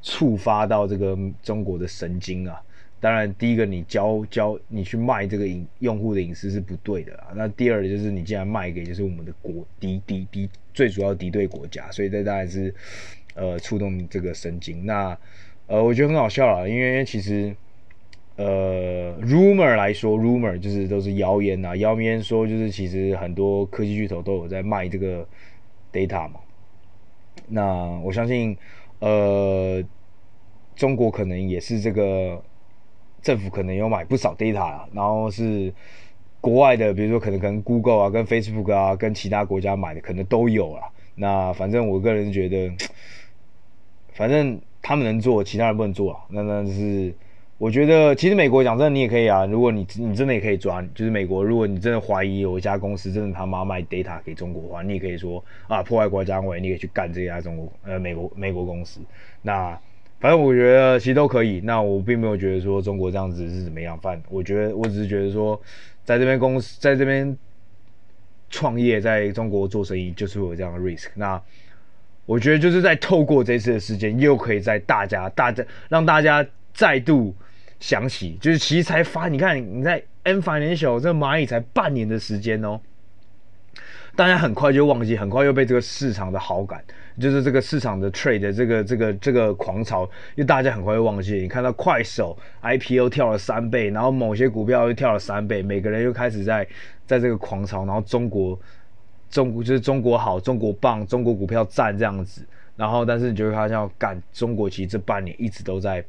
[0.00, 2.62] 触发到这个中国的神经啊！
[3.00, 7.26] 当然，第一个你交交你去卖这个隐用户的隐私是不对的啊。
[7.34, 12.72] 那第二个就是你既然卖给就是我们的国敌敌敌最主要敌对国家，所以这当然是
[13.34, 14.86] 呃触动这个神经。
[14.86, 15.18] 那
[15.66, 17.54] 呃我觉得很好笑啊，因为其实
[18.38, 25.28] 呃 rumor 来说，rumor 就是都是谣言呐，谣言说就是其实很多科技巨头都有在卖这个
[25.92, 26.40] data 嘛。
[27.48, 27.64] 那
[28.02, 28.56] 我相信。
[29.00, 29.80] 呃，
[30.74, 32.42] 中国可能也是这个
[33.22, 35.72] 政府可能有买不少 data 啊，然后是
[36.40, 40.88] 国外的，比如说可能跟 Google 啊、跟 Facebook 啊、跟其他国家买的可能都有啊。
[41.14, 42.72] 那反正我个人觉得，
[44.14, 46.20] 反正他们能做，其他人不能做啊。
[46.30, 47.14] 那那就是
[47.58, 49.44] 我觉得，其实美国讲真的，你也可以啊。
[49.44, 59.00] 如果你你真的也可以抓，就是美国，如果你真的怀疑有一家公司真的他妈卖 data 给中国的话，你也可以说啊，破坏国家安危，你可以去干这家中国呃美国美国公司。
[59.42, 59.76] 那
[60.20, 61.60] 反正我觉得其实都可以。
[61.64, 63.98] 那我并没有觉得说中国这样子是怎么样。
[63.98, 65.60] 反正我觉得我只是觉得说，
[66.04, 67.36] 在这边公司在这边
[68.50, 71.08] 创业，在中国做生意，就是会有这样的 risk。
[71.16, 71.42] 那
[72.24, 77.34] 我觉得就是在透过这次的事件，又可以在大家大家让大家再度
[77.80, 82.80] 想起，就是其实才发，你看你在 N 年小这蚂蚁才半年的时间哦。
[84.16, 86.82] 大家很快就忘记，很快又被这个市场的好感，
[87.20, 90.02] 就是这个市场的 trade 的这个这个这个狂潮，
[90.34, 91.36] 因为大家很快就忘记。
[91.36, 96.66] 你看到快手 IPO 跳了三倍，然后某些股票又跳了三倍，每个人又开始在
[97.06, 98.58] 在这个狂潮，然后中国
[99.30, 102.44] 中国就是中国好，中国棒，中国股票赞这样子。
[102.74, 106.04] 然后，但是你就会发现，干中国其实这半年一直都在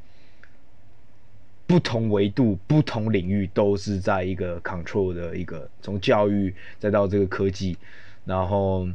[1.69, 7.77] 不同维度、不同领域都是在一个 control 的一个，从教育再到这个科技。
[8.25, 8.87] 然后，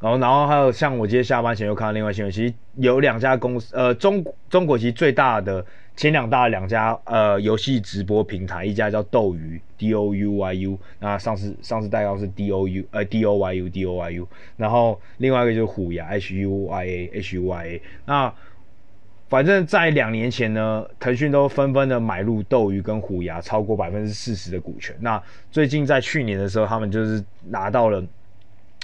[0.00, 5.66] 然后，然后还有像我今天下班前又看到另外新闻，其实有两家公司，呃，中中国其实最大的
[5.96, 13.94] 前两大两家呃游戏直播平台，一家叫斗鱼 D O U Y U，那上市上市代号是 D O U 呃 D O Y U D O
[13.94, 18.32] Y U，然后另外一个就是虎牙 H U Y A H U Y A，那
[19.30, 28.04] 反正在两年前呢，腾讯都纷纷的买入斗鱼跟虎牙超过百分之四十的股权，那最近在去年的时候，他们就是拿到了。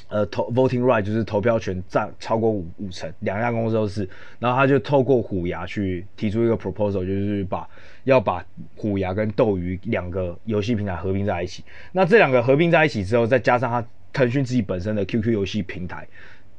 [0.09, 7.68] 呃，投 voting right 就是投票权占超过五五成，两家公司都是，然后他就透过虎牙去提出一个 proposal，就是把
[8.05, 11.64] 要把虎牙跟斗鱼两个游戏平台合并在一起。
[11.90, 16.07] 那这两个合并在一起之后，再加上他腾讯自己本身的 QQ 游戏平台，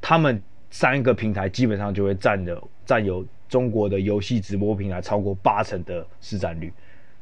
[0.02, 6.72] 他们三个平台基本上就会占的占有中国的游戏直播平台超过八成的市占率，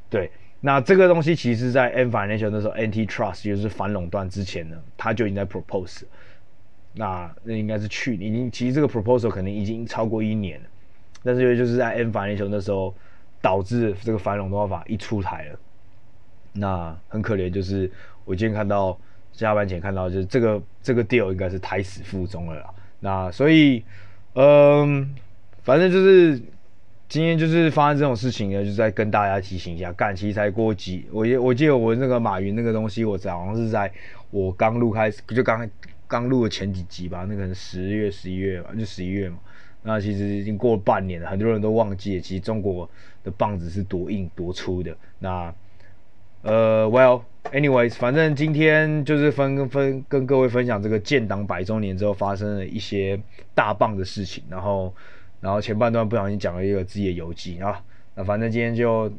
[0.09, 0.31] 对。
[0.61, 6.03] 那这个东西其实，在 N Financial 那时候，NT Trust 就是反垄断之前呢，他就已经在 propose。
[6.93, 10.67] 那那应该是去年，已经其实这个 proposal 可能已经超过一年了。
[11.21, 12.95] 但是因为就是在 N Financial 那时候，
[13.41, 15.59] 导致这个反垄断法一出台了，
[16.53, 17.91] 那很可怜，就是
[18.23, 18.97] 我今天看到
[19.33, 22.73] 下班前看到，就是这个这个 deal 应该是胎死腹中了啦。
[23.01, 23.83] 那所以，
[24.33, 25.13] 嗯，
[25.65, 26.41] 反正就是。
[27.07, 29.93] 今天就是发生这种事情呢，就在跟大家提醒一下。
[29.93, 33.89] 干，其实才过几，我我记得我那个马云那个东西，我好像是在
[34.31, 35.69] 我刚录开始，就刚
[36.07, 39.37] 刚录的前几集吧，那可能十月、十一月吧，就十一月嘛。
[39.83, 42.89] 那其实已经过了半年了，很多人都忘记了，其实中国
[43.23, 44.97] 的棒子是多硬多粗的。
[45.19, 45.53] 那
[46.41, 53.21] 呃，Well，anyways，反正今天就是分分跟各位分享这个建党百周年之后发生了一些
[53.53, 54.91] 大棒的事情，然后。
[55.45, 57.79] 然后前半段不小心讲了一个自己的游记啊，
[58.15, 59.13] 那反正今天就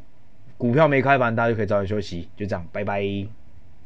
[0.59, 3.46] 股票没开盘，大家就可以早点休息，就这样，拜拜。